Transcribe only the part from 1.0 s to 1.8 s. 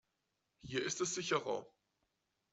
es sicherer.